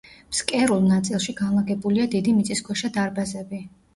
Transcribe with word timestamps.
ფსკერულ 0.35 0.79
ნაწილში 0.91 1.35
განლაგებულია 1.41 2.09
დიდი 2.15 2.35
მიწისქვეშა 2.39 2.93
დარბაზები. 2.99 3.63